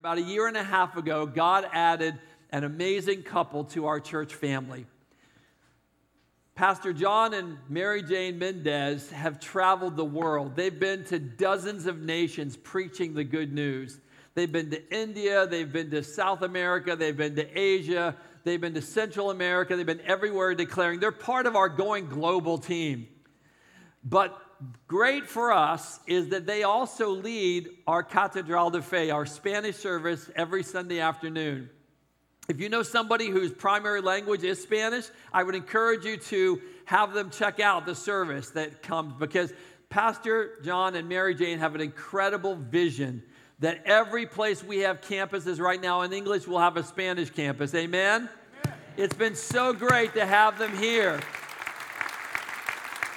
[0.00, 4.34] About a year and a half ago, God added an amazing couple to our church
[4.34, 4.86] family.
[6.54, 10.56] Pastor John and Mary Jane Mendez have traveled the world.
[10.56, 14.00] They've been to dozens of nations preaching the good news.
[14.34, 18.74] They've been to India, they've been to South America, they've been to Asia, they've been
[18.74, 23.06] to Central America, they've been everywhere declaring they're part of our going global team.
[24.02, 24.40] But
[24.86, 30.30] great for us is that they also lead our Catedral de Fe, our Spanish service,
[30.36, 31.70] every Sunday afternoon.
[32.48, 37.12] If you know somebody whose primary language is Spanish, I would encourage you to have
[37.12, 39.52] them check out the service that comes because
[39.88, 43.22] Pastor John and Mary Jane have an incredible vision
[43.60, 47.74] that every place we have campuses right now in English will have a Spanish campus.
[47.74, 48.28] Amen?
[48.64, 48.74] Amen?
[48.96, 51.20] It's been so great to have them here.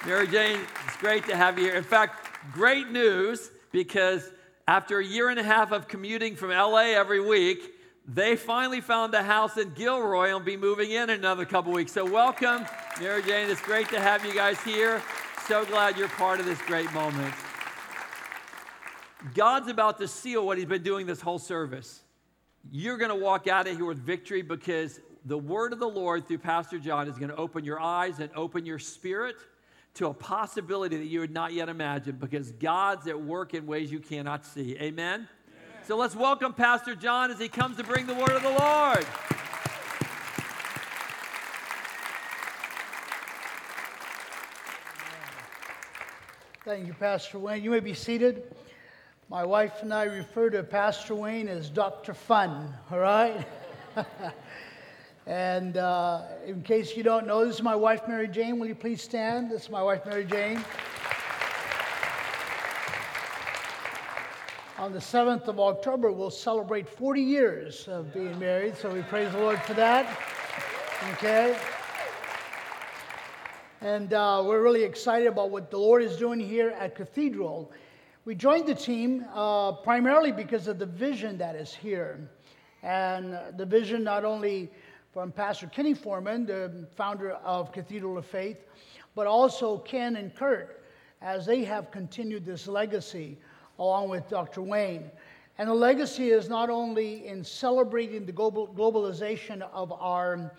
[0.05, 1.75] Mary Jane, it's great to have you here.
[1.75, 4.31] In fact, great news because
[4.67, 7.73] after a year and a half of commuting from LA every week,
[8.05, 11.71] they finally found a house in Gilroy and will be moving in, in another couple
[11.71, 11.93] weeks.
[11.93, 12.65] So, welcome,
[12.99, 13.49] Mary Jane.
[13.49, 15.01] It's great to have you guys here.
[15.47, 17.33] So glad you're part of this great moment.
[19.33, 22.01] God's about to seal what He's been doing this whole service.
[22.69, 26.27] You're going to walk out of here with victory because the word of the Lord
[26.27, 29.37] through Pastor John is going to open your eyes and open your spirit
[29.95, 33.91] to a possibility that you had not yet imagined because God's at work in ways
[33.91, 34.75] you cannot see.
[34.75, 34.81] Amen?
[34.81, 35.27] Amen?
[35.85, 39.05] So let's welcome Pastor John as he comes to bring the word of the Lord.
[46.65, 47.61] Thank you, Pastor Wayne.
[47.61, 48.55] You may be seated.
[49.29, 52.13] My wife and I refer to Pastor Wayne as Dr.
[52.13, 53.45] Fun, all right?
[55.25, 58.59] And uh, in case you don't know, this is my wife, Mary Jane.
[58.59, 59.49] Will you please stand?
[59.49, 60.63] This is my wife, Mary Jane.
[64.79, 69.31] On the 7th of October, we'll celebrate 40 years of being married, so we praise
[69.31, 70.19] the Lord for that.
[71.13, 71.57] Okay?
[73.79, 77.71] And uh, we're really excited about what the Lord is doing here at Cathedral.
[78.25, 82.29] We joined the team uh, primarily because of the vision that is here.
[82.81, 84.69] And the vision not only
[85.13, 88.65] from Pastor Kenny Foreman, the founder of Cathedral of Faith,
[89.13, 90.83] but also Ken and Kurt,
[91.21, 93.37] as they have continued this legacy
[93.77, 94.63] along with Dr.
[94.63, 95.11] Wayne.
[95.59, 100.51] And the legacy is not only in celebrating the global, globalization of our,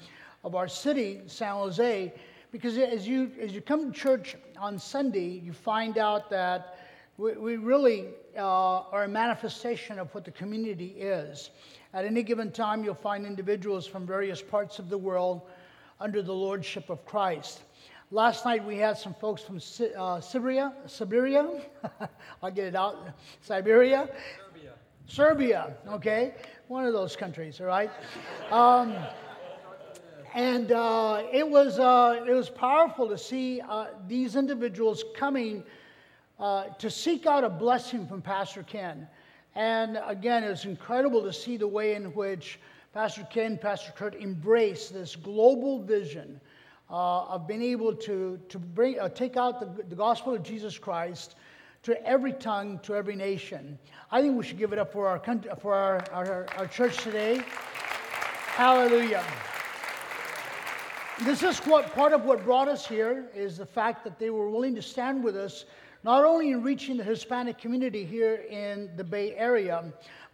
[0.45, 2.15] of our city, San Jose,
[2.53, 6.79] because as you, as you come to church on Sunday, you find out that
[7.17, 11.51] we, we really uh, are a manifestation of what the community is.
[11.95, 15.43] At any given time, you'll find individuals from various parts of the world
[16.01, 17.63] under the lordship of Christ.
[18.11, 19.61] Last night we had some folks from
[19.97, 21.63] uh, Siberia, Siberia,
[22.43, 23.11] I'll get it out,
[23.43, 24.09] Siberia,
[24.45, 24.73] Serbia,
[25.07, 26.35] Serbia, okay,
[26.67, 27.91] one of those countries, all right.
[28.51, 28.97] Um,
[30.35, 35.63] and uh, it was uh, it was powerful to see uh, these individuals coming
[36.41, 39.07] uh, to seek out a blessing from Pastor Ken.
[39.55, 42.59] And again, it's incredible to see the way in which
[42.93, 46.41] Pastor Ken, Pastor Kurt embrace this global vision
[46.91, 50.79] uh, of being able to, to bring, uh, take out the, the gospel of Jesus
[50.79, 51.37] Christ
[51.85, 53.79] to every tongue, to every nation.
[54.11, 56.97] I think we should give it up for our, country, for our, our, our church
[56.99, 57.43] today.
[58.55, 59.25] Hallelujah.
[61.23, 64.51] This is what part of what brought us here is the fact that they were
[64.51, 65.65] willing to stand with us
[66.05, 69.83] not only in reaching the Hispanic community here in the Bay Area,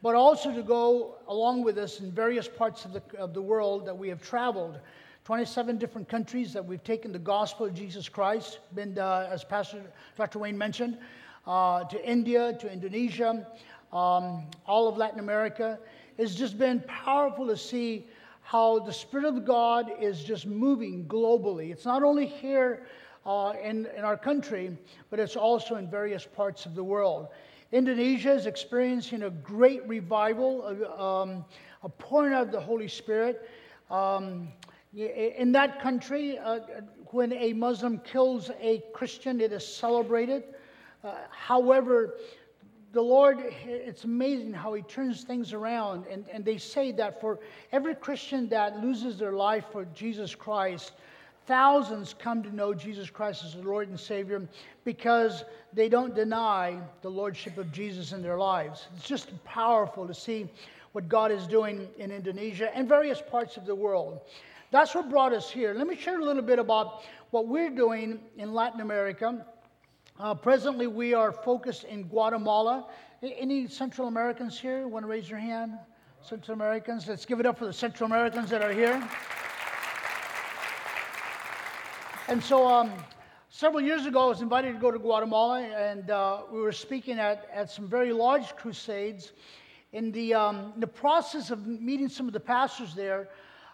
[0.02, 3.86] but also to go along with us in various parts of the, of the world
[3.86, 4.80] that we have traveled.
[5.24, 9.80] 27 different countries that we've taken the gospel of Jesus Christ, been, uh, as Pastor
[10.16, 10.40] Dr.
[10.40, 10.98] Wayne mentioned,
[11.46, 13.46] uh, to India, to Indonesia,
[13.92, 15.78] um, all of Latin America.
[16.18, 18.06] It's just been powerful to see
[18.42, 21.70] how the Spirit of God is just moving globally.
[21.70, 22.86] It's not only here
[23.26, 24.76] uh, in, in our country,
[25.10, 27.28] but it's also in various parts of the world.
[27.72, 30.64] Indonesia is experiencing a great revival,
[30.98, 31.44] um,
[31.82, 33.48] a pouring out of the Holy Spirit.
[33.90, 34.48] Um,
[34.92, 36.60] in that country, uh,
[37.06, 40.44] when a Muslim kills a Christian, it is celebrated.
[41.04, 42.16] Uh, however,
[42.92, 46.06] the Lord, it's amazing how He turns things around.
[46.10, 47.38] And, and they say that for
[47.70, 50.92] every Christian that loses their life for Jesus Christ,
[51.50, 54.46] Thousands come to know Jesus Christ as the Lord and Savior
[54.84, 55.42] because
[55.72, 58.86] they don't deny the Lordship of Jesus in their lives.
[58.94, 60.48] It's just powerful to see
[60.92, 64.20] what God is doing in Indonesia and various parts of the world.
[64.70, 65.74] That's what brought us here.
[65.74, 67.02] Let me share a little bit about
[67.32, 69.44] what we're doing in Latin America.
[70.20, 72.86] Uh, presently, we are focused in Guatemala.
[73.24, 74.86] Any Central Americans here?
[74.86, 75.72] Want to raise your hand?
[76.22, 77.08] Central Americans?
[77.08, 79.02] Let's give it up for the Central Americans that are here.
[82.30, 82.92] And so, um,
[83.48, 87.18] several years ago, I was invited to go to Guatemala, and uh, we were speaking
[87.18, 89.32] at, at some very large crusades.
[89.92, 93.30] In the, um, the process of meeting some of the pastors there,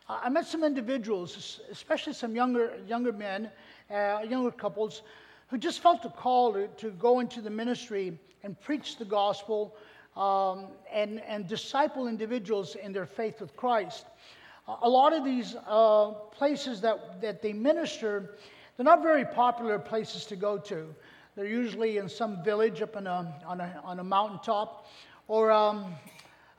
[0.09, 3.51] uh, I met some individuals, especially some younger, younger men,
[3.91, 5.03] uh, younger couples,
[5.49, 9.77] who just felt a call to, to go into the ministry and preach the gospel
[10.17, 14.07] um, and, and disciple individuals in their faith with Christ.
[14.69, 18.35] A lot of these uh, places that, that they minister,
[18.77, 20.93] they're not very popular places to go to.
[21.37, 24.87] They're usually in some village up in a, on, a, on a mountaintop
[25.29, 25.95] or um,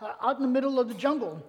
[0.02, 1.44] uh, out in the middle of the jungle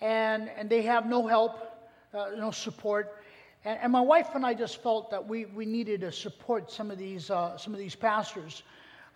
[0.00, 3.22] and, and they have no help, uh, no support.
[3.64, 6.90] And, and, my wife and I just felt that we, we needed to support some
[6.90, 8.62] of these, uh, some of these pastors.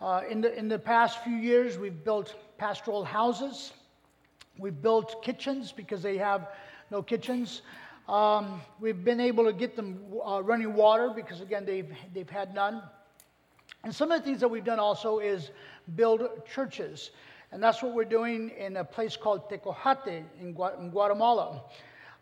[0.00, 3.72] Uh, in, the, in the past few years, we've built pastoral houses.
[4.58, 6.48] We've built kitchens because they have
[6.90, 7.62] no kitchens.
[8.08, 12.54] Um, we've been able to get them uh, running water because, again, they've, they've had
[12.54, 12.82] none.
[13.82, 15.50] And some of the things that we've done also is
[15.96, 17.10] build churches.
[17.52, 21.62] And that's what we're doing in a place called Tecojate in, Guatemala.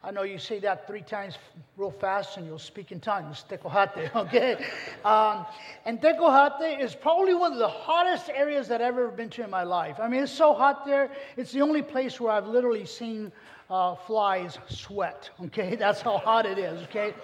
[0.05, 1.39] I know you say that three times
[1.77, 3.45] real fast and you'll speak in tongues.
[3.49, 4.57] Tecojate, okay?
[5.05, 5.47] Um,
[5.85, 9.51] and Tecojate is probably one of the hottest areas that I've ever been to in
[9.51, 9.97] my life.
[10.01, 11.11] I mean, it's so hot there.
[11.37, 13.31] It's the only place where I've literally seen
[13.73, 15.75] uh, flies sweat, okay?
[15.75, 17.15] That's how hot it is, okay?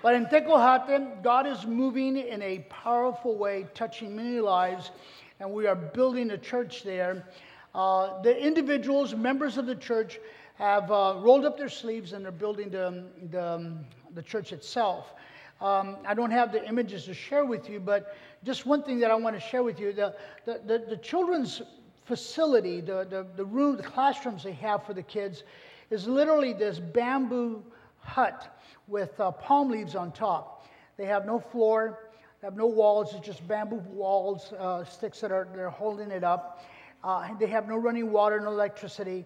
[0.00, 4.92] But in Tecojate, God is moving in a powerful way, touching many lives,
[5.40, 7.26] and we are building a church there.
[7.74, 10.20] Uh, the individuals, members of the church,
[10.54, 13.72] have uh, rolled up their sleeves and they're building the, the,
[14.14, 15.14] the church itself.
[15.60, 19.10] Um, I don't have the images to share with you, but just one thing that
[19.10, 21.62] I want to share with you the, the, the, the children's
[22.06, 25.42] facility, the, the, the room, the classrooms they have for the kids,
[25.90, 27.62] is literally this bamboo
[27.98, 30.66] hut with uh, palm leaves on top.
[30.96, 35.30] They have no floor, they have no walls, it's just bamboo walls, uh, sticks that
[35.30, 36.64] are they're holding it up.
[37.04, 39.24] Uh, they have no running water, no electricity.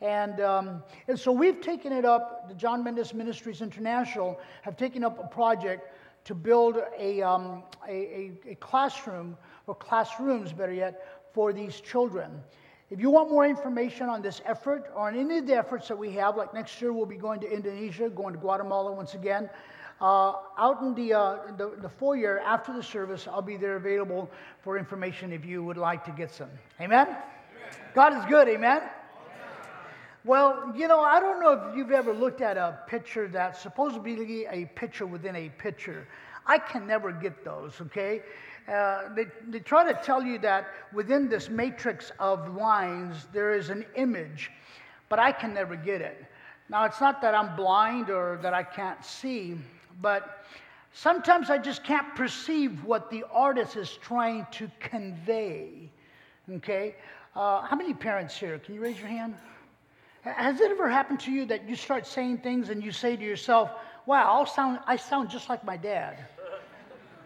[0.00, 5.04] And, um, and so we've taken it up, the John Mendez Ministries International have taken
[5.04, 5.90] up a project
[6.24, 12.42] to build a, um, a, a, a classroom, or classrooms better yet, for these children.
[12.90, 15.96] If you want more information on this effort or on any of the efforts that
[15.96, 19.48] we have, like next year we'll be going to Indonesia, going to Guatemala once again.
[20.00, 24.28] Uh, out in the, uh, the, the foyer after the service, I'll be there available
[24.62, 26.50] for information if you would like to get some.
[26.80, 27.06] Amen?
[27.06, 27.18] Amen.
[27.94, 28.78] God is good, amen?
[28.78, 28.90] amen?
[30.24, 33.94] Well, you know, I don't know if you've ever looked at a picture that's supposed
[33.94, 36.06] to be a picture within a picture.
[36.46, 38.22] I can never get those, okay?
[38.66, 43.68] Uh, they, they try to tell you that within this matrix of lines, there is
[43.68, 44.50] an image,
[45.08, 46.24] but I can never get it.
[46.70, 49.56] Now, it's not that I'm blind or that I can't see,
[50.00, 50.46] but
[50.92, 55.90] sometimes I just can't perceive what the artist is trying to convey.
[56.50, 56.94] Okay?
[57.36, 58.58] Uh, how many parents here?
[58.58, 59.34] Can you raise your hand?
[60.22, 63.22] Has it ever happened to you that you start saying things and you say to
[63.22, 63.72] yourself,
[64.06, 66.24] wow, I'll sound, I sound just like my dad?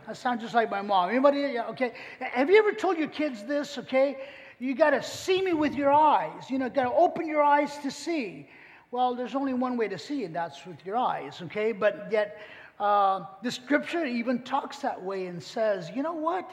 [0.09, 1.11] I sound just like my mom.
[1.11, 1.59] Anybody?
[1.59, 1.93] Okay.
[2.19, 3.77] Have you ever told your kids this?
[3.77, 4.17] Okay.
[4.59, 6.51] You got to see me with your eyes.
[6.51, 8.49] You know, got to open your eyes to see.
[8.91, 11.43] Well, there's only one way to see, and that's with your eyes.
[11.43, 11.73] Okay.
[11.73, 12.39] But yet,
[12.81, 16.51] uh, the scripture even talks that way and says, you know what?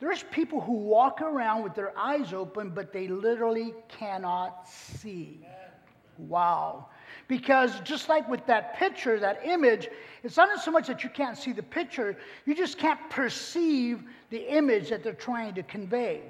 [0.00, 5.46] There's people who walk around with their eyes open, but they literally cannot see.
[6.16, 6.88] Wow.
[7.26, 9.88] Because just like with that picture, that image,
[10.22, 14.54] it's not so much that you can't see the picture, you just can't perceive the
[14.54, 16.22] image that they're trying to convey.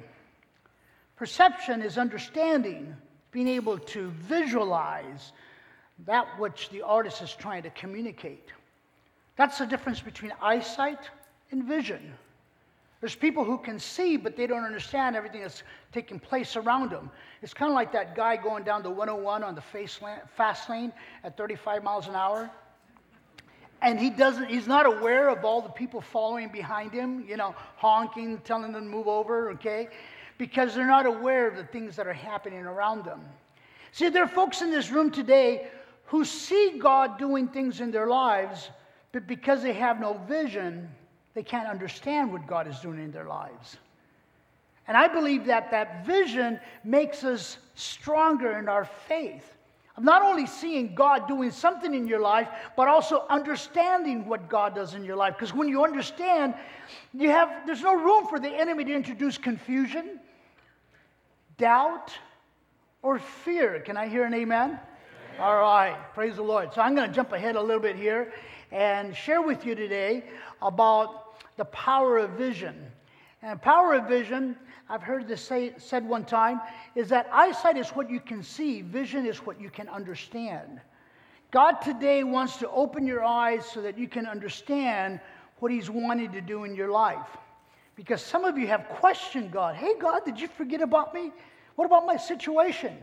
[1.16, 2.94] Perception is understanding,
[3.32, 5.32] being able to visualize
[6.06, 8.48] that which the artist is trying to communicate.
[9.36, 11.10] That's the difference between eyesight
[11.50, 12.14] and vision.
[13.04, 17.11] There's people who can see, but they don't understand everything that's taking place around them.
[17.42, 20.90] It's kind of like that guy going down the 101 on the fast lane
[21.23, 22.50] at 35 miles an hour.
[23.82, 27.54] And he doesn't, he's not aware of all the people following behind him, you know,
[27.76, 29.88] honking, telling them to move over, okay?
[30.38, 33.20] Because they're not aware of the things that are happening around them.
[33.92, 35.68] See, there are folks in this room today
[36.06, 38.70] who see God doing things in their lives,
[39.12, 40.88] but because they have no vision,
[41.34, 43.76] they can't understand what God is doing in their lives.
[44.86, 49.56] And I believe that that vision makes us stronger in our faith.
[49.96, 54.74] of not only seeing God doing something in your life, but also understanding what God
[54.74, 55.34] does in your life.
[55.34, 56.54] Because when you understand,
[57.12, 60.20] you have there's no room for the enemy to introduce confusion,
[61.56, 62.12] doubt,
[63.02, 63.80] or fear.
[63.80, 64.78] Can I hear an amen?
[65.38, 66.72] All right, praise the Lord.
[66.74, 68.32] So I'm going to jump ahead a little bit here
[68.70, 70.24] and share with you today
[70.62, 71.23] about
[71.56, 72.76] the power of vision.
[73.42, 74.56] And power of vision
[74.88, 76.60] I've heard this say, said one time,
[76.94, 80.80] is that eyesight is what you can see, vision is what you can understand.
[81.50, 85.20] God today wants to open your eyes so that you can understand
[85.60, 87.26] what He's wanting to do in your life.
[87.96, 89.76] Because some of you have questioned God.
[89.76, 91.32] Hey, God, did you forget about me?
[91.76, 92.96] What about my situation?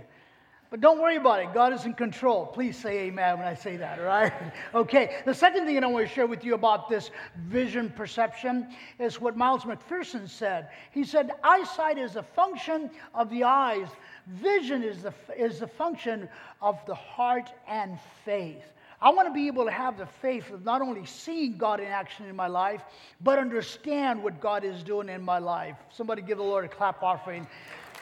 [0.71, 1.53] But don't worry about it.
[1.53, 2.45] God is in control.
[2.45, 4.31] Please say amen when I say that, all right?
[4.73, 5.17] okay.
[5.25, 7.11] The second thing I want to share with you about this
[7.49, 10.69] vision perception is what Miles McPherson said.
[10.91, 13.89] He said, eyesight is a function of the eyes,
[14.27, 16.29] vision is the, is the function
[16.61, 18.63] of the heart and faith.
[19.01, 21.87] I want to be able to have the faith of not only seeing God in
[21.87, 22.81] action in my life,
[23.19, 25.75] but understand what God is doing in my life.
[25.91, 27.45] Somebody give the Lord a clap offering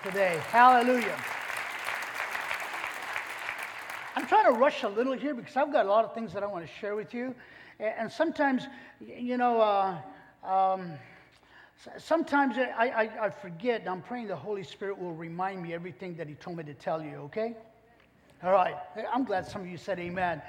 [0.03, 0.39] today.
[0.51, 1.17] Hallelujah.
[4.19, 6.43] I'm trying to rush a little here because I've got a lot of things that
[6.43, 7.33] I want to share with you.
[7.79, 8.67] And sometimes,
[8.99, 9.97] you know, uh,
[10.45, 10.91] um,
[11.97, 13.88] sometimes I, I, I forget.
[13.88, 17.01] I'm praying the Holy Spirit will remind me everything that He told me to tell
[17.01, 17.55] you, okay?
[18.43, 18.75] All right.
[19.09, 20.41] I'm glad some of you said amen.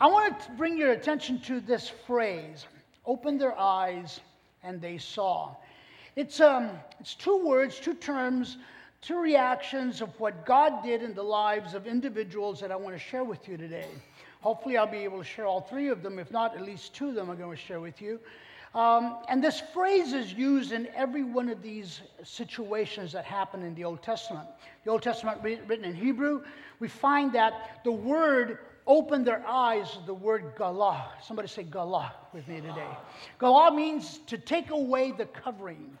[0.00, 2.66] I want to bring your attention to this phrase
[3.06, 4.18] open their eyes
[4.64, 5.54] and they saw.
[6.16, 8.56] It's, um, it's two words, two terms
[9.04, 12.98] two reactions of what God did in the lives of individuals that I want to
[12.98, 13.88] share with you today.
[14.40, 16.18] Hopefully, I'll be able to share all three of them.
[16.18, 18.18] If not, at least two of them I'm going to share with you.
[18.74, 23.74] Um, and this phrase is used in every one of these situations that happen in
[23.74, 24.48] the Old Testament.
[24.84, 26.42] The Old Testament written in Hebrew,
[26.80, 31.04] we find that the word open their eyes, the word galah.
[31.22, 32.88] Somebody say galah with me today.
[33.38, 35.96] Galah means to take away the covering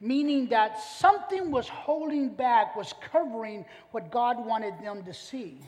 [0.00, 5.58] meaning that something was holding back, was covering what God wanted them to see.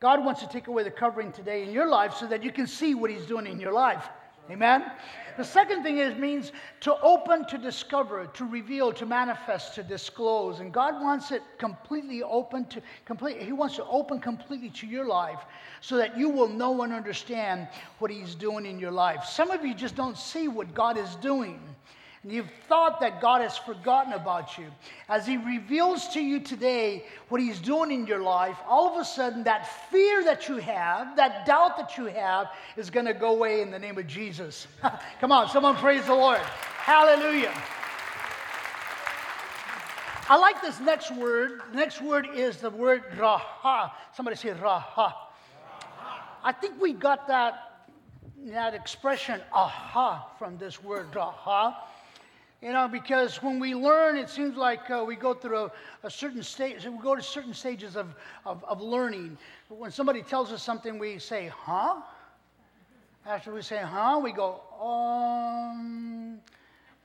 [0.00, 2.66] God wants to take away the covering today in your life so that you can
[2.66, 4.08] see what He's doing in your life.
[4.50, 4.90] Amen?
[5.36, 10.60] The second thing is means to open, to discover, to reveal, to manifest, to disclose.
[10.60, 13.42] And God wants it completely open to complete.
[13.42, 15.40] He wants to open completely to your life
[15.80, 19.24] so that you will know and understand what He's doing in your life.
[19.24, 21.60] Some of you just don't see what God is doing
[22.32, 24.66] you've thought that God has forgotten about you,
[25.08, 29.04] as He reveals to you today what He's doing in your life, all of a
[29.04, 33.30] sudden that fear that you have, that doubt that you have, is going to go
[33.30, 34.66] away in the name of Jesus.
[35.20, 36.38] Come on, someone praise the Lord.
[36.38, 37.52] Hallelujah.
[40.30, 41.62] I like this next word.
[41.70, 43.90] The next word is the word raha.
[44.14, 45.14] Somebody say raha.
[46.44, 47.86] I think we got that,
[48.46, 51.76] that expression aha from this word raha.
[52.60, 55.72] You know, because when we learn, it seems like uh, we go through a,
[56.02, 59.38] a, certain stage, we go to certain stages of, of, of learning.
[59.68, 62.00] When somebody tells us something, we say, huh?
[63.24, 66.40] After we say, huh, we go, um,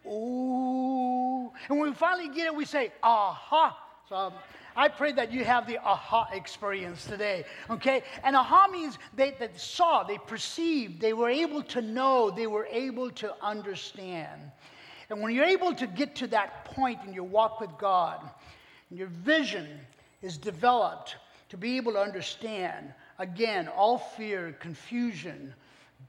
[0.08, 1.52] ooh.
[1.70, 3.78] And when we finally get it, we say, aha.
[4.10, 4.34] So um,
[4.76, 8.02] I pray that you have the aha experience today, okay?
[8.24, 12.68] And aha means they, they saw, they perceived, they were able to know, they were
[12.72, 14.42] able to understand.
[15.13, 18.20] And when you're able to get to that point in your walk with God,
[18.89, 19.67] and your vision
[20.24, 21.17] is developed
[21.50, 25.53] to be able to understand, again, all fear, confusion,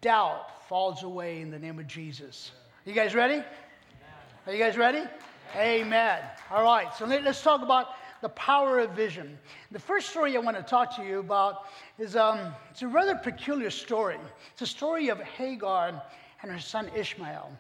[0.01, 2.53] doubt falls away in the name of Jesus.
[2.87, 3.45] You guys ready?
[4.47, 5.03] Are you guys ready?
[5.55, 6.23] Amen.
[6.51, 7.89] All right, so let, us talk about
[8.23, 9.39] the power of vision.
[9.71, 11.67] The first story I want to talk to you about
[11.99, 14.17] is um, it's a rather peculiar story.
[14.55, 16.03] It's a story of Hagar
[16.41, 17.53] and her son Ishmael.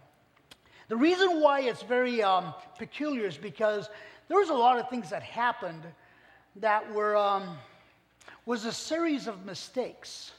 [0.88, 3.88] The reason why it's very um, peculiar is because
[4.29, 5.83] there was a lot of things that happened
[6.57, 7.57] that were um,
[8.47, 10.33] was a series of mistakes.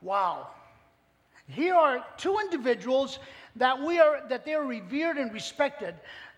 [0.00, 0.48] Wow.
[1.48, 3.18] Here are two individuals
[3.56, 5.94] that we are that they are revered and respected.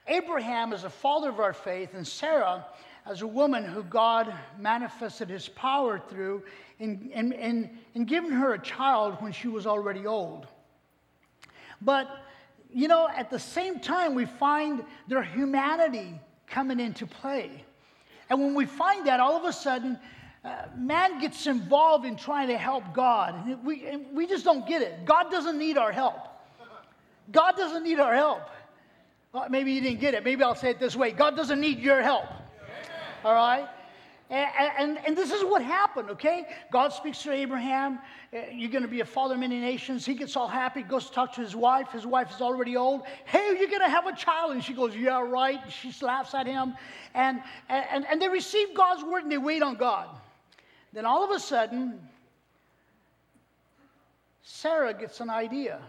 [0.07, 2.67] Abraham is a father of our faith, and Sarah
[3.07, 6.43] as a woman who God manifested his power through
[6.79, 10.47] in, in, in, in giving her a child when she was already old.
[11.83, 12.24] But
[12.75, 17.65] you know, at the same time, we find their humanity coming into play.
[18.29, 19.99] And when we find that, all of a sudden,
[20.45, 23.47] uh, man gets involved in trying to help God.
[23.47, 25.05] And we, and we just don't get it.
[25.05, 26.17] God doesn't need our help.
[27.31, 28.43] God doesn't need our help.
[29.33, 30.25] Well, maybe you didn't get it.
[30.25, 32.27] Maybe I'll say it this way God doesn't need your help.
[33.25, 33.69] All right?
[34.31, 36.47] And, and, and, this is what happened, okay?
[36.73, 37.99] God speaks to Abraham.
[38.33, 40.07] Uh, you're going to be a father of many nations.
[40.07, 41.93] He gets all happy, goes to talk to his wife.
[41.93, 43.03] His wife is already old.
[43.27, 44.53] Hey, you're going to have a child.
[44.53, 45.61] And she goes, Yeah, right.
[45.71, 46.75] She laughs at him.
[47.15, 50.09] And, and, and they receive God's word and they wait on God.
[50.95, 52.01] Then all of a sudden,
[54.43, 55.83] Sarah gets an idea.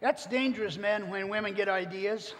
[0.00, 2.34] That's dangerous, men, when women get ideas.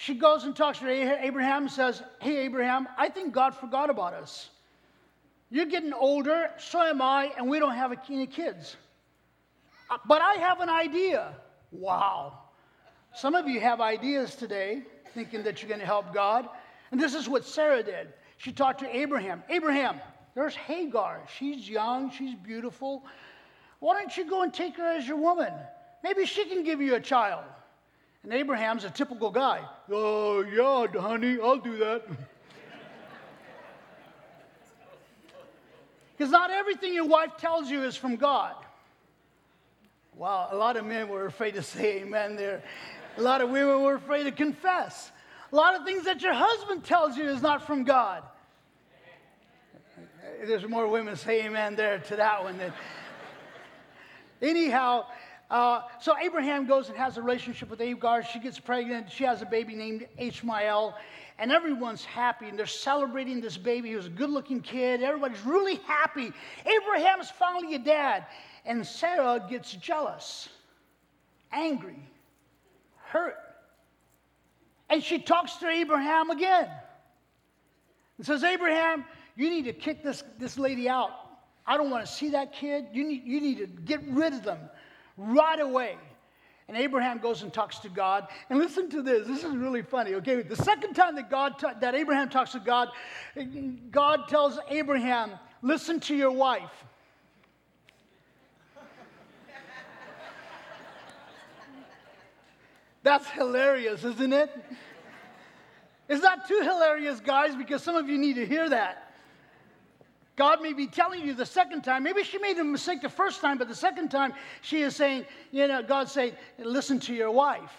[0.00, 4.14] She goes and talks to Abraham and says, Hey, Abraham, I think God forgot about
[4.14, 4.48] us.
[5.50, 8.76] You're getting older, so am I, and we don't have any kids.
[9.90, 11.34] Uh, but I have an idea.
[11.72, 12.38] Wow.
[13.12, 14.82] Some of you have ideas today,
[15.14, 16.48] thinking that you're going to help God.
[16.92, 18.12] And this is what Sarah did.
[18.36, 19.42] She talked to Abraham.
[19.48, 20.00] Abraham,
[20.36, 21.22] there's Hagar.
[21.38, 23.04] She's young, she's beautiful.
[23.80, 25.52] Why don't you go and take her as your woman?
[26.04, 27.44] Maybe she can give you a child.
[28.24, 29.64] And Abraham's a typical guy.
[29.90, 32.06] Oh, yeah, honey, I'll do that.
[36.16, 38.56] Because not everything your wife tells you is from God.
[40.16, 42.60] Wow, a lot of men were afraid to say amen there.
[43.18, 45.12] A lot of women were afraid to confess.
[45.52, 48.24] A lot of things that your husband tells you is not from God.
[50.44, 52.58] There's more women say amen there to that one.
[52.58, 52.72] Than...
[54.42, 55.06] Anyhow,
[55.50, 58.22] uh, so Abraham goes and has a relationship with Agar.
[58.22, 59.10] She gets pregnant.
[59.10, 60.94] She has a baby named Ishmael.
[61.38, 63.90] And everyone's happy and they're celebrating this baby.
[63.90, 65.02] He was a good looking kid.
[65.02, 66.32] Everybody's really happy.
[66.66, 68.26] Abraham's finally a dad.
[68.66, 70.48] And Sarah gets jealous,
[71.52, 72.02] angry,
[72.96, 73.36] hurt.
[74.90, 76.68] And she talks to Abraham again
[78.18, 79.04] and says, Abraham,
[79.36, 81.10] you need to kick this, this lady out.
[81.66, 82.86] I don't want to see that kid.
[82.92, 84.58] You need, you need to get rid of them
[85.18, 85.96] right away.
[86.68, 88.28] And Abraham goes and talks to God.
[88.48, 89.26] And listen to this.
[89.26, 90.14] This is really funny.
[90.14, 92.88] Okay, the second time that God that Abraham talks to God,
[93.90, 95.32] God tells Abraham,
[95.62, 96.84] "Listen to your wife."
[103.02, 104.50] That's hilarious, isn't it?
[106.08, 109.07] It's not too hilarious, guys, because some of you need to hear that.
[110.38, 112.04] God may be telling you the second time.
[112.04, 115.26] Maybe she made a mistake the first time, but the second time she is saying,
[115.50, 117.72] you know, God's saying, listen to your wife.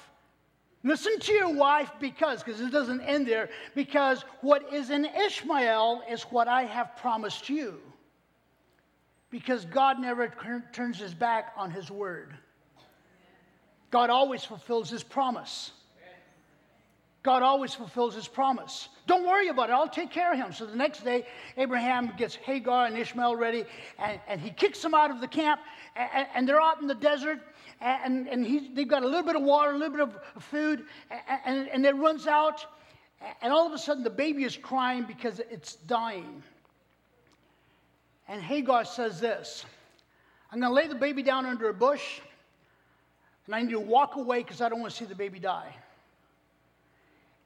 [0.83, 6.03] Listen to your wife because, because it doesn't end there, because what is in Ishmael
[6.11, 7.79] is what I have promised you.
[9.29, 10.27] Because God never
[10.73, 12.33] turns his back on his word.
[13.89, 15.71] God always fulfills his promise.
[17.21, 18.87] God always fulfills his promise.
[19.05, 19.73] Don't worry about it.
[19.73, 20.53] I'll take care of him.
[20.53, 21.25] So the next day,
[21.57, 23.65] Abraham gets Hagar and Ishmael ready,
[23.97, 25.59] and, and he kicks them out of the camp,
[25.97, 27.39] and, and they're out in the desert,
[27.81, 30.85] and, and he, they've got a little bit of water, a little bit of food,
[31.45, 32.65] and, and it runs out,
[33.41, 36.41] and all of a sudden the baby is crying because it's dying.
[38.29, 39.65] And Hagar says this
[40.51, 42.21] I'm going to lay the baby down under a bush,
[43.45, 45.75] and I need to walk away because I don't want to see the baby die.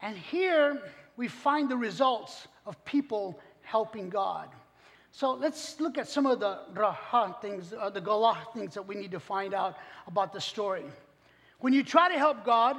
[0.04, 0.82] And here
[1.16, 4.50] we find the results of people helping God.
[5.14, 8.96] So let's look at some of the raha things, uh, the galah things that we
[8.96, 10.84] need to find out about the story.
[11.60, 12.76] When you try to help God,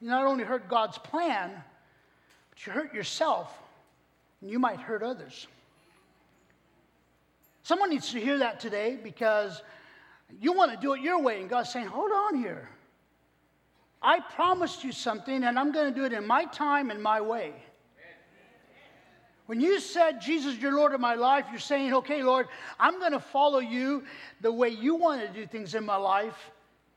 [0.00, 1.52] you not only hurt God's plan,
[2.50, 3.56] but you hurt yourself,
[4.40, 5.46] and you might hurt others.
[7.62, 9.62] Someone needs to hear that today because
[10.40, 12.68] you want to do it your way, and God's saying, hold on here.
[14.04, 17.22] I promised you something, and I'm going to do it in my time and my
[17.22, 17.54] way.
[19.46, 23.12] When you said, Jesus, you're Lord of my life, you're saying, okay, Lord, I'm going
[23.12, 24.04] to follow you
[24.42, 26.50] the way you want to do things in my life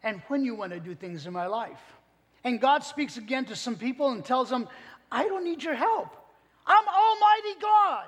[0.03, 1.79] and when you want to do things in my life.
[2.43, 4.67] And God speaks again to some people and tells them,
[5.11, 6.15] I don't need your help.
[6.65, 8.05] I'm Almighty God.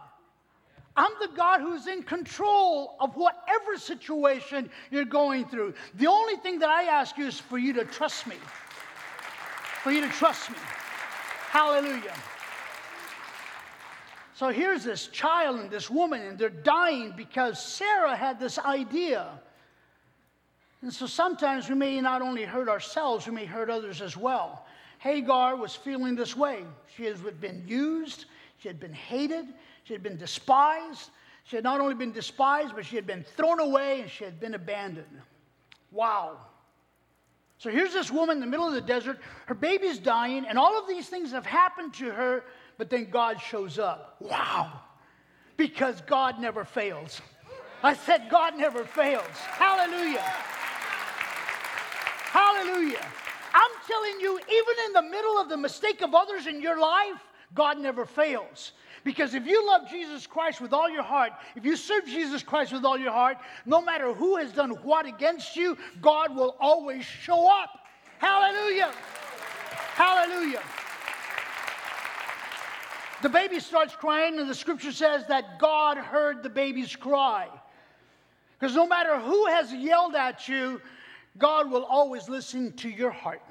[0.96, 5.74] I'm the God who's in control of whatever situation you're going through.
[5.96, 8.36] The only thing that I ask you is for you to trust me
[9.84, 10.58] for you to trust me.
[11.50, 12.14] Hallelujah.
[14.36, 19.28] So here's this child and this woman, and they're dying because Sarah had this idea.
[20.82, 24.66] And so sometimes we may not only hurt ourselves, we may hurt others as well.
[25.00, 26.64] Hagar was feeling this way.
[26.96, 28.26] She had been used,
[28.60, 29.46] she had been hated,
[29.84, 31.10] she had been despised.
[31.46, 34.40] She had not only been despised, but she had been thrown away and she had
[34.40, 35.20] been abandoned.
[35.92, 36.38] Wow.
[37.60, 39.20] So here's this woman in the middle of the desert.
[39.46, 42.46] Her baby's dying, and all of these things have happened to her,
[42.78, 44.16] but then God shows up.
[44.22, 44.80] Wow.
[45.58, 47.22] Because God never fails.
[47.84, 49.26] I said, God never fails.
[49.28, 50.24] Hallelujah.
[52.32, 53.06] Hallelujah.
[53.54, 57.22] I'm telling you, even in the middle of the mistake of others in your life,
[57.54, 58.72] God never fails.
[59.04, 62.74] Because if you love Jesus Christ with all your heart, if you serve Jesus Christ
[62.74, 67.06] with all your heart, no matter who has done what against you, God will always
[67.06, 67.70] show up.
[68.20, 68.92] Hallelujah.
[69.94, 70.62] Hallelujah.
[73.22, 77.48] The baby starts crying, and the scripture says that God heard the baby's cry.
[78.58, 80.82] Because no matter who has yelled at you,
[81.38, 83.42] God will always listen to your heart.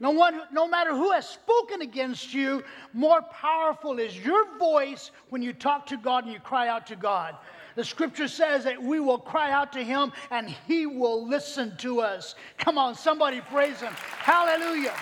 [0.00, 5.42] No, one, no matter who has spoken against you, more powerful is your voice when
[5.42, 7.34] you talk to God and you cry out to God.
[7.74, 12.00] The scripture says that we will cry out to him and he will listen to
[12.00, 12.36] us.
[12.58, 13.92] Come on, somebody praise him.
[13.92, 14.94] Hallelujah.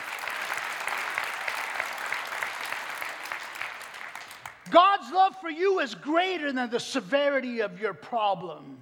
[4.70, 8.78] God's love for you is greater than the severity of your problem.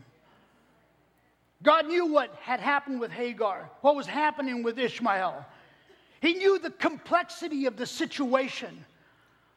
[1.63, 5.45] God knew what had happened with Hagar, what was happening with Ishmael.
[6.25, 8.87] He knew the complexity of the situation,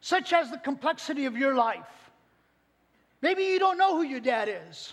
[0.01, 1.87] such as the complexity of your life.
[3.21, 4.91] Maybe you don't know who your dad is.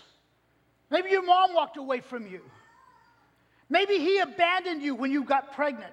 [0.89, 2.39] Maybe your mom walked away from you.
[3.69, 5.91] Maybe he abandoned you when you got pregnant.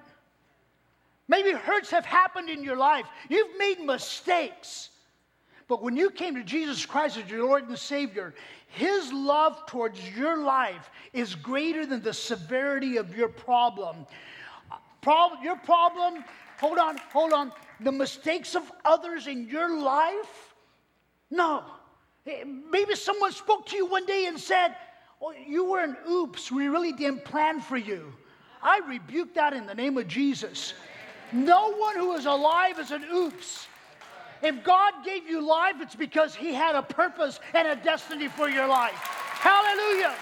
[1.27, 3.05] Maybe hurts have happened in your life.
[3.27, 4.89] You've made mistakes.
[5.67, 8.33] But when you came to Jesus Christ as your Lord and Savior,
[8.69, 14.05] His love towards your life is greater than the severity of your problem.
[15.43, 16.23] Your problem,
[16.59, 17.51] hold on, hold on.
[17.79, 20.53] The mistakes of others in your life?
[21.29, 21.63] No.
[22.25, 24.75] Eh, maybe someone spoke to you one day and said,
[25.21, 26.51] oh, You were an oops.
[26.51, 28.13] We really didn't plan for you.
[28.61, 30.73] I rebuke that in the name of Jesus.
[31.33, 33.67] No one who is alive is an oops.
[34.41, 38.49] If God gave you life, it's because He had a purpose and a destiny for
[38.49, 38.93] your life.
[38.93, 40.15] Hallelujah.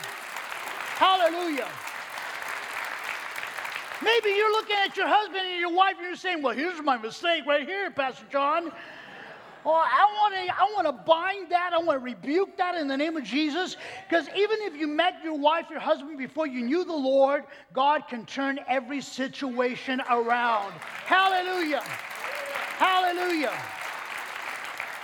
[0.95, 1.67] Hallelujah.
[4.03, 6.97] Maybe you're looking at your husband and your wife and you're saying, Well, here's my
[6.97, 8.71] mistake right here, Pastor John.
[9.63, 11.71] Oh, I want to I want to bind that.
[11.73, 13.77] I want to rebuke that in the name of Jesus.
[14.09, 18.07] Because even if you met your wife, your husband before you knew the Lord, God
[18.07, 20.71] can turn every situation around.
[21.05, 21.81] Hallelujah.
[21.81, 23.51] Hallelujah.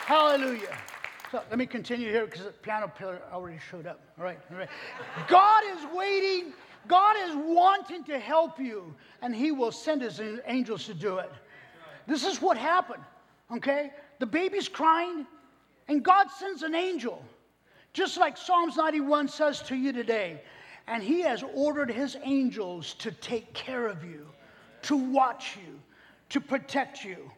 [0.05, 0.77] Hallelujah.
[1.31, 3.99] So let me continue here because the piano player already showed up.
[4.17, 4.69] All right, all right.
[5.27, 6.53] God is waiting.
[6.87, 11.31] God is wanting to help you, and He will send His angels to do it.
[12.07, 13.03] This is what happened,
[13.51, 13.91] okay?
[14.19, 15.25] The baby's crying,
[15.87, 17.23] and God sends an angel,
[17.93, 20.41] just like Psalms 91 says to you today.
[20.87, 24.27] And He has ordered His angels to take care of you,
[24.83, 25.79] to watch you,
[26.29, 27.29] to protect you.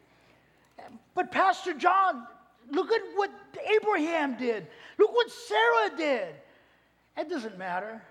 [1.15, 2.27] But, Pastor John,
[2.71, 3.31] Look at what
[3.75, 4.67] Abraham did.
[4.97, 6.35] Look what Sarah did.
[7.17, 8.01] It doesn't matter.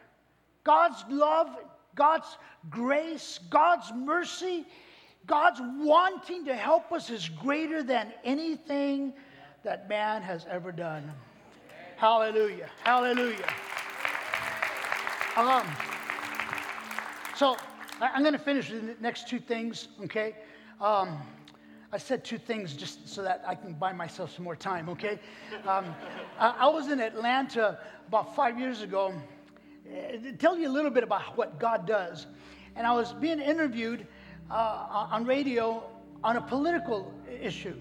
[0.69, 1.49] God's love,
[1.95, 2.37] God's
[2.69, 4.67] grace, God's mercy,
[5.27, 9.15] God's wanting to help us is greater than anything
[9.65, 11.11] that man has ever done.
[11.97, 12.69] Hallelujah.
[12.85, 13.49] Hallelujah.
[15.39, 15.67] Um,
[17.35, 17.57] so
[18.03, 20.35] I'm going to finish with the next two things, okay?
[20.83, 21.19] Um,
[21.95, 25.19] I said two things just so that I can buy myself some more time, okay?
[25.67, 25.95] Um,
[26.39, 29.15] I, I, was in Atlanta about five years ago.
[29.91, 32.27] Uh, tell you a little bit about what God does.
[32.77, 34.07] And I was being interviewed
[34.51, 35.83] uh, on radio
[36.23, 37.77] on a political issue.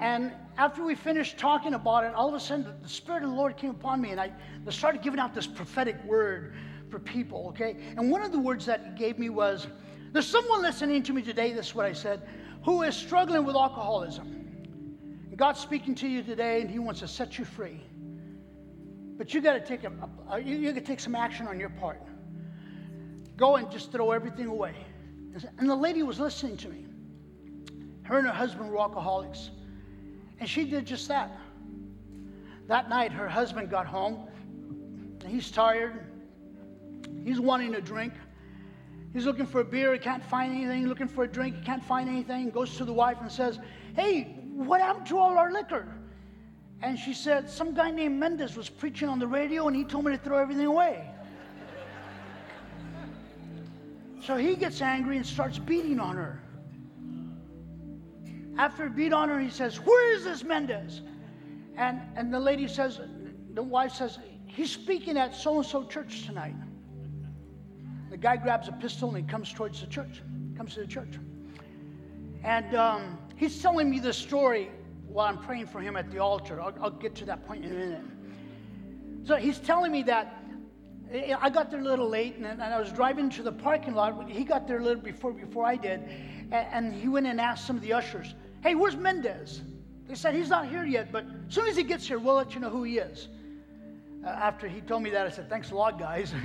[0.00, 3.36] And after we finished talking about it, all of a sudden the Spirit of the
[3.36, 4.32] Lord came upon me and I
[4.70, 6.54] started giving out this prophetic word
[6.88, 7.76] for people, okay?
[7.96, 9.66] And one of the words that He gave me was,
[10.12, 12.22] There's someone listening to me today, this is what I said
[12.62, 14.36] who is struggling with alcoholism.
[15.36, 17.80] God's speaking to you today, and He wants to set you free.
[19.20, 19.92] But you got to take a,
[20.30, 22.00] a, you, you take some action on your part.
[23.36, 24.74] Go and just throw everything away.
[25.58, 26.86] And the lady was listening to me.
[28.02, 29.50] Her and her husband were alcoholics,
[30.38, 31.38] and she did just that.
[32.66, 34.26] That night, her husband got home.
[35.26, 36.06] He's tired.
[37.22, 38.14] He's wanting a drink.
[39.12, 40.88] He's looking for a beer, he can't find anything.
[40.88, 42.48] Looking for a drink, he can't find anything.
[42.48, 43.58] Goes to the wife and says,
[43.94, 45.86] Hey, what happened to all our liquor?
[46.82, 50.04] And she said, Some guy named Mendez was preaching on the radio and he told
[50.04, 51.04] me to throw everything away.
[54.24, 56.42] so he gets angry and starts beating on her.
[58.56, 61.02] After he beat on her, he says, Where is this Mendez?
[61.76, 63.00] And, and the lady says,
[63.54, 66.56] The wife says, He's speaking at so and so church tonight.
[68.10, 70.22] The guy grabs a pistol and he comes towards the church,
[70.56, 71.18] comes to the church.
[72.42, 74.70] And um, he's telling me this story
[75.12, 76.60] while I'm praying for him at the altar.
[76.60, 78.04] I'll, I'll, get to that point in a minute.
[79.24, 80.42] So he's telling me that
[81.40, 84.30] I got there a little late, and, and I was driving to the parking lot.
[84.30, 86.00] He got there a little before before I did,
[86.52, 89.62] and, and he went and asked some of the ushers, "Hey, where's Mendez?"
[90.06, 92.54] They said he's not here yet, but as soon as he gets here, we'll let
[92.54, 93.28] you know who he is.
[94.24, 96.32] Uh, after he told me that, I said, "Thanks a lot, guys."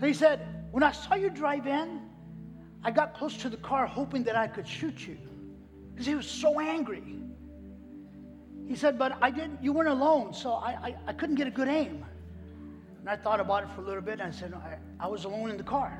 [0.00, 2.00] so he said, "When I saw you drive in,
[2.84, 5.16] I got close to the car, hoping that I could shoot you,
[5.92, 7.18] because he was so angry."
[8.68, 11.50] He said, but I didn't, you weren't alone, so I, I, I couldn't get a
[11.50, 12.04] good aim.
[13.00, 15.24] And I thought about it for a little bit, and I said, I, I was
[15.24, 15.98] alone in the car.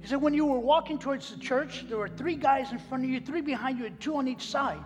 [0.00, 3.04] He said, when you were walking towards the church, there were three guys in front
[3.04, 4.82] of you, three behind you, and two on each side.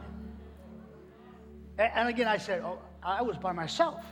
[1.79, 4.03] And, and again, I said, oh, I was by myself.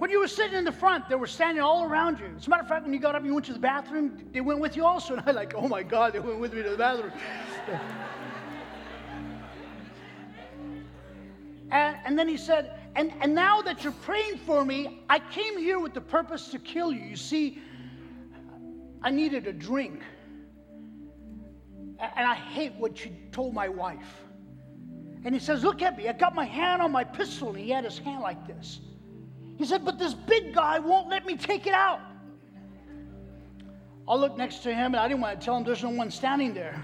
[0.00, 2.34] When you were sitting in the front, they were standing all around you.
[2.34, 4.40] As a matter of fact, when you got up you went to the bathroom, they
[4.40, 5.14] went with you also.
[5.18, 7.12] And I like, oh my God, they went with me to the bathroom.
[11.72, 15.56] And, and then he said, and, and now that you're praying for me, I came
[15.56, 17.04] here with the purpose to kill you.
[17.04, 17.62] You see,
[19.02, 20.02] I needed a drink.
[22.00, 24.24] And I hate what you told my wife.
[25.24, 26.08] And he says, Look at me.
[26.08, 27.50] I got my hand on my pistol.
[27.50, 28.80] And he had his hand like this.
[29.60, 32.00] He said, But this big guy won't let me take it out.
[34.08, 36.10] I looked next to him and I didn't want to tell him there's no one
[36.10, 36.82] standing there.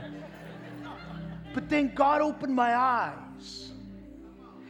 [1.55, 3.73] But then God opened my eyes.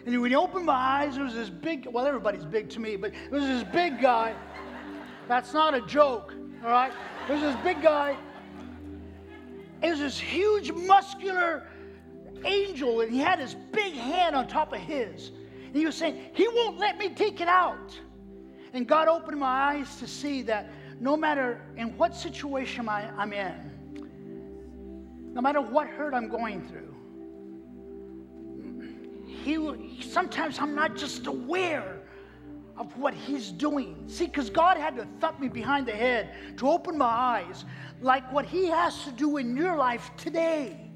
[0.06, 2.94] And when he opened my eyes, there was this big, well, everybody's big to me,
[2.94, 4.36] but it was this big guy.
[5.26, 6.92] That's not a joke, all right?
[7.26, 8.16] There's this big guy.
[9.82, 11.66] It was this huge, muscular
[12.44, 15.32] angel, and he had his big hand on top of his.
[15.76, 17.98] He was saying, He won't let me take it out.
[18.72, 23.32] And God opened my eyes to see that no matter in what situation I, am
[23.32, 23.72] in,
[25.34, 26.94] no matter what hurt I'm going through,
[29.26, 32.00] he, sometimes I'm not just aware
[32.76, 33.96] of what he's doing.
[34.06, 37.64] See, because God had to thump me behind the head to open my eyes,
[38.00, 40.90] like what he has to do in your life today.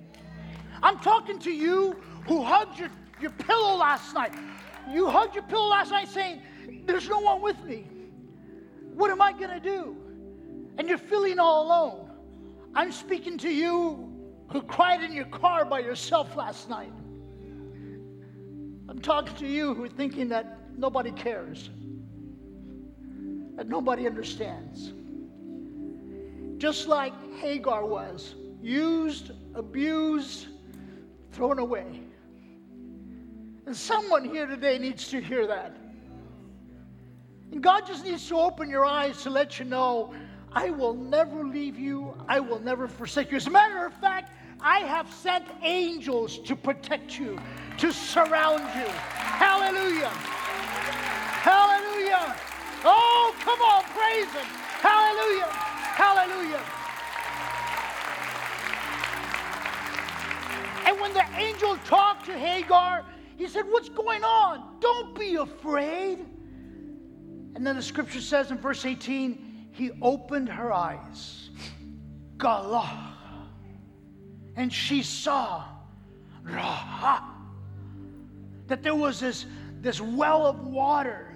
[0.82, 2.90] I'm talking to you who hugged your,
[3.20, 4.32] your pillow last night.
[4.90, 6.42] You hugged your pillow last night saying,
[6.84, 7.86] There's no one with me.
[8.94, 9.96] What am I going to do?
[10.78, 12.10] And you're feeling all alone.
[12.74, 14.10] I'm speaking to you
[14.52, 16.92] who cried in your car by yourself last night.
[18.88, 21.70] I'm talking to you who are thinking that nobody cares,
[23.56, 24.92] that nobody understands.
[26.58, 30.48] Just like Hagar was used, abused,
[31.32, 32.02] thrown away.
[33.70, 35.76] And someone here today needs to hear that.
[37.52, 40.12] And God just needs to open your eyes to let you know
[40.52, 43.36] I will never leave you, I will never forsake you.
[43.36, 47.38] As a matter of fact, I have sent angels to protect you,
[47.78, 48.90] to surround you.
[48.90, 50.08] Hallelujah.
[51.38, 52.34] Hallelujah.
[52.84, 54.46] Oh, come on, praise Him.
[54.82, 55.46] Hallelujah.
[55.94, 56.60] Hallelujah.
[60.88, 63.04] And when the angel talked to Hagar,
[63.40, 64.76] he said, What's going on?
[64.80, 66.18] Don't be afraid.
[67.54, 71.50] And then the scripture says in verse 18, He opened her eyes.
[72.36, 73.10] Galah
[74.56, 75.64] and she saw
[76.44, 77.22] Raha,
[78.66, 79.46] that there was this,
[79.80, 81.34] this well of water.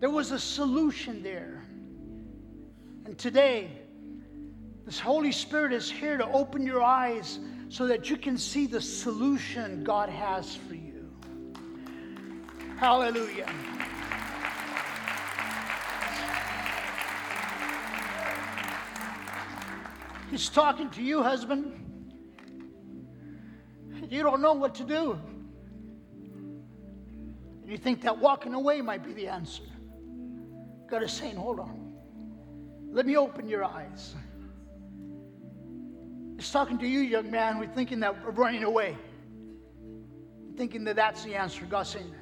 [0.00, 1.62] There was a solution there.
[3.04, 3.70] And today,
[4.86, 7.38] this Holy Spirit is here to open your eyes
[7.70, 11.10] so that you can see the solution God has for you.
[12.76, 13.48] Hallelujah.
[20.30, 21.80] He's talking to you, husband
[24.10, 25.18] you don't know what to do.
[27.64, 29.62] You think that walking away might be the answer.
[30.90, 31.94] God is saying, hold on.
[32.90, 34.16] Let me open your eyes.
[36.40, 38.96] He's talking to you, young man, who's thinking that we're running away,
[40.56, 41.66] thinking that that's the answer.
[41.66, 42.14] God's saying,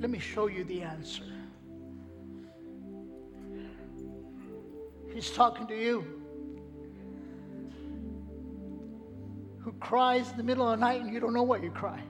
[0.00, 1.22] let me show you the answer.
[5.14, 6.04] He's talking to you.
[9.60, 12.02] who cries in the middle of the night and you don't know why you cry.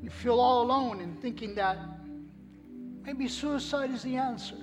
[0.00, 1.78] You feel all alone and thinking that
[3.02, 4.54] maybe suicide is the answer.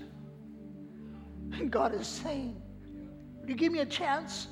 [1.52, 2.62] And God is saying,
[3.42, 4.48] Would you give me a chance?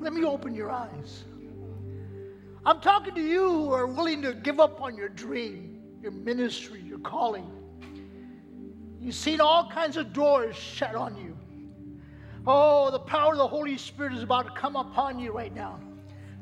[0.00, 1.24] Let me open your eyes.
[2.66, 6.80] I'm talking to you who are willing to give up on your dream, your ministry,
[6.80, 7.50] your calling.
[9.00, 11.36] You've seen all kinds of doors shut on you.
[12.46, 15.78] Oh, the power of the Holy Spirit is about to come upon you right now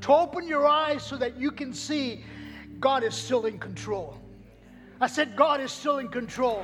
[0.03, 2.25] to open your eyes so that you can see
[2.81, 4.19] God is still in control.
[5.01, 6.63] I said, God is still in control.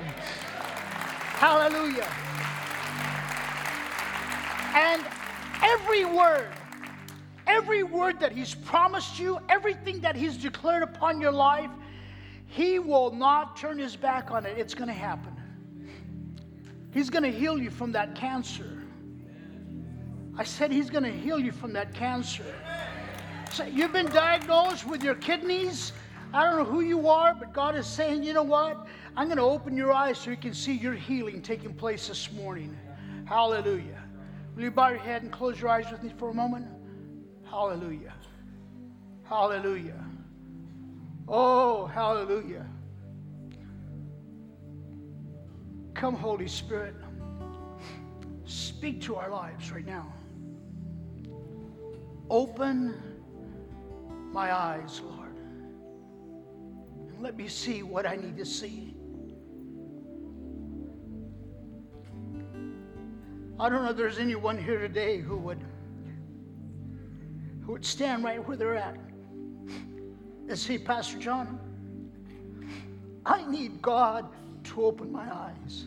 [1.38, 2.09] Hallelujah.
[4.74, 5.05] And
[5.62, 6.48] every word,
[7.49, 11.71] every word that He's promised you, everything that He's declared upon your life,
[12.47, 14.57] He will not turn His back on it.
[14.59, 15.35] It's going to happen.
[16.93, 18.83] He's going to heal you from that cancer.
[20.37, 22.45] I said He's going to heal you from that cancer.
[23.51, 25.93] So you've been diagnosed with your kidneys.
[26.33, 28.87] I don't know who you are, but God is saying, you know what?
[29.17, 32.31] I'm going to open your eyes so you can see your healing taking place this
[32.31, 32.79] morning.
[33.25, 34.05] Hallelujah.
[34.55, 36.67] Will you bow your head and close your eyes with me for a moment?
[37.51, 38.15] Hallelujah.
[39.25, 40.05] Hallelujah.
[41.27, 42.67] Oh, hallelujah.
[45.95, 46.95] Come, Holy Spirit.
[48.45, 50.13] Speak to our lives right now.
[52.31, 52.95] Open
[54.33, 55.37] my eyes, Lord.
[57.09, 58.95] And let me see what I need to see.
[63.61, 65.59] I don't know if there's anyone here today who would
[67.69, 68.97] who would stand right where they're at
[70.49, 71.61] and say, Pastor John,
[73.27, 74.25] I need God
[74.65, 75.85] to open my eyes.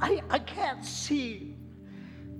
[0.00, 1.54] I, I can't see.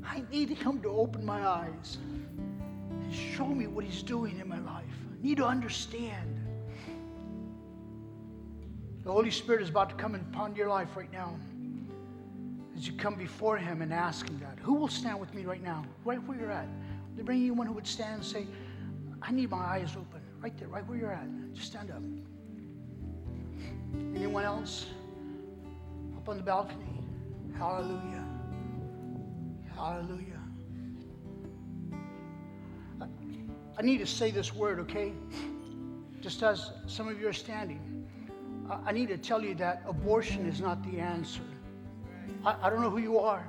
[0.03, 4.61] I need Him to open my eyes and show me what He's doing in my
[4.61, 4.87] life.
[5.12, 6.40] I need to understand.
[9.05, 11.37] The Holy Spirit is about to come upon your life right now
[12.78, 14.56] as you come before Him and ask Him that.
[14.62, 16.68] Who will stand with me right now, right where you're at?
[17.16, 18.46] They bring you one who would stand and say,
[19.20, 20.20] I need my eyes open.
[20.40, 21.26] Right there, right where you're at.
[21.54, 22.00] Just stand up.
[24.14, 24.86] Anyone else?
[26.16, 27.02] Up on the balcony.
[27.56, 28.24] Hallelujah.
[29.74, 30.40] Hallelujah.
[33.76, 35.12] I, need to say this word, okay?
[36.20, 38.06] Just as some of you are standing.
[38.84, 41.42] I need to tell you that abortion is not the answer.
[42.44, 43.46] I, I don't know who you are.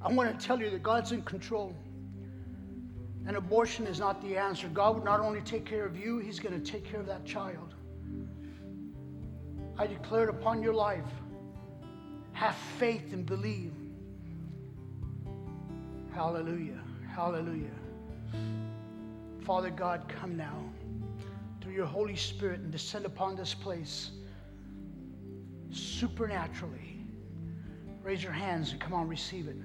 [0.00, 1.74] I want to tell you that God's in control.
[3.26, 4.68] And abortion is not the answer.
[4.68, 7.24] God would not only take care of you, He's going to take care of that
[7.24, 7.74] child.
[9.76, 11.04] I declare it upon your life.
[12.32, 13.72] Have faith and believe.
[16.12, 16.80] Hallelujah.
[17.14, 17.70] Hallelujah.
[19.44, 20.64] Father God, come now
[21.60, 24.10] through your Holy Spirit and descend upon this place
[25.70, 26.97] supernaturally.
[28.08, 29.56] Raise your hands and come on, receive it.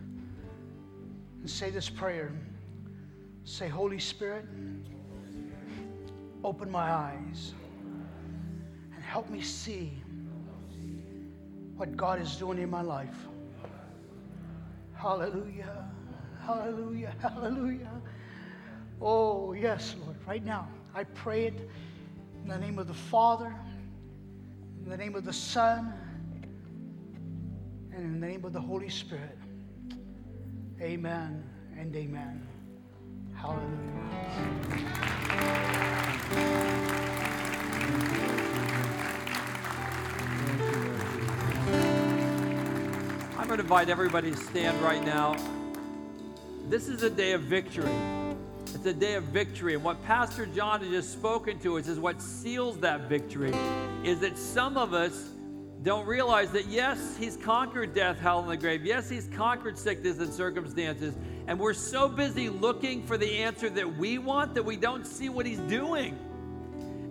[1.40, 2.30] And say this prayer.
[3.46, 4.44] Say, Holy Spirit,
[6.44, 7.54] open my eyes
[8.94, 9.94] and help me see
[11.78, 13.16] what God is doing in my life.
[14.94, 15.88] Hallelujah.
[16.46, 17.16] Hallelujah.
[17.22, 18.02] Hallelujah.
[19.02, 20.18] Oh, yes, Lord.
[20.28, 21.70] Right now, I pray it
[22.42, 23.56] in the name of the Father,
[24.84, 25.94] in the name of the Son,
[27.96, 29.38] and in the name of the Holy Spirit.
[30.82, 31.44] Amen
[31.78, 32.46] and amen.
[33.36, 33.70] Hallelujah.
[43.38, 45.36] I'm going to invite everybody to stand right now.
[46.70, 47.92] This is a day of victory.
[48.74, 49.76] It's a day of victory.
[49.76, 53.54] And what Pastor John has just spoken to us is what seals that victory
[54.04, 55.33] is that some of us
[55.84, 58.86] don't realize that yes, he's conquered death, hell, and the grave.
[58.86, 61.14] Yes, he's conquered sickness and circumstances.
[61.46, 65.28] And we're so busy looking for the answer that we want that we don't see
[65.28, 66.18] what he's doing.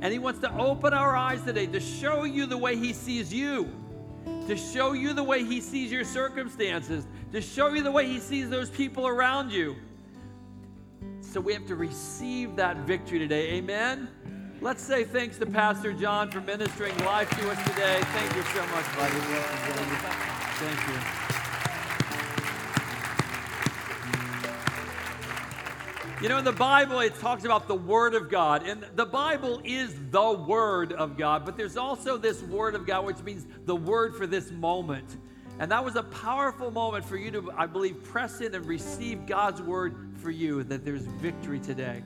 [0.00, 3.32] And he wants to open our eyes today to show you the way he sees
[3.32, 3.70] you,
[4.48, 8.18] to show you the way he sees your circumstances, to show you the way he
[8.18, 9.76] sees those people around you.
[11.20, 13.52] So we have to receive that victory today.
[13.52, 14.08] Amen.
[14.62, 18.00] Let's say thanks to Pastor John for ministering life to us today.
[18.00, 19.16] Thank you so much, buddy.
[20.60, 20.94] Thank you.
[26.22, 28.64] You know, in the Bible, it talks about the Word of God.
[28.64, 33.04] And the Bible is the Word of God, but there's also this Word of God,
[33.04, 35.16] which means the Word for this moment.
[35.58, 39.26] And that was a powerful moment for you to, I believe, press in and receive
[39.26, 42.04] God's Word for you, that there's victory today.